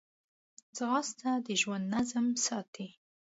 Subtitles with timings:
[0.77, 2.87] ځغاسته د ژوند نظم ساتي